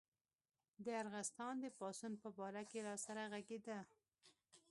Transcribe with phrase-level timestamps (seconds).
[0.85, 3.79] د ارغستان د پاڅون په باره کې راسره غږېده.